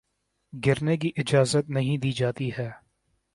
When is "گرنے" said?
0.53-0.95